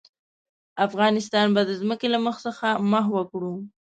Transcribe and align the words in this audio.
افغانستان 0.87 1.47
به 1.55 1.61
د 1.65 1.71
ځمکې 1.81 2.07
له 2.13 2.19
مخ 2.25 2.35
څخه 2.47 2.67
محوه 2.91 3.23
کړو. 3.31 3.53